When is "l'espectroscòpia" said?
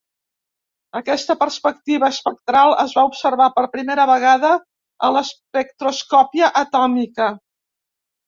5.17-6.49